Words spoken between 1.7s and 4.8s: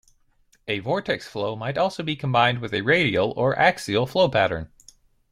also be combined with a radial or axial flow pattern.